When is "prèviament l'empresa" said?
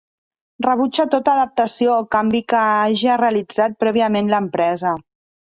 3.85-4.97